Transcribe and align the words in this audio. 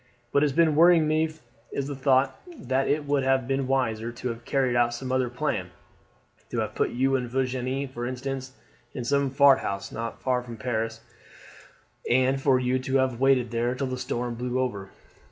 What 0.31 0.41
has 0.41 0.51
been 0.51 0.75
worrying 0.75 1.07
me 1.07 1.27
most 1.27 1.41
is 1.71 1.85
the 1.87 1.95
thought 1.95 2.41
that 2.57 2.87
it 2.87 3.05
would 3.05 3.21
have 3.21 3.47
been 3.47 3.67
wiser 3.67 4.11
to 4.11 4.29
have 4.29 4.45
carried 4.45 4.75
out 4.75 4.95
some 4.95 5.11
other 5.11 5.29
plan 5.29 5.69
to 6.49 6.61
have 6.61 6.73
put 6.73 6.89
you 6.89 7.15
and 7.15 7.29
Virginie, 7.29 7.85
for 7.85 8.07
instance, 8.07 8.53
in 8.95 9.03
some 9.03 9.29
farmhouse 9.29 9.91
not 9.91 10.19
far 10.19 10.41
from 10.41 10.57
Paris, 10.57 11.01
and 12.09 12.41
for 12.41 12.59
you 12.59 12.79
to 12.79 12.95
have 12.97 13.19
waited 13.19 13.51
there 13.51 13.75
till 13.75 13.85
the 13.85 13.95
storm 13.95 14.33
blew 14.33 14.59
over." 14.59 14.89